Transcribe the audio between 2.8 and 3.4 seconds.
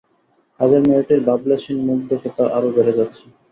যাচ্ছে।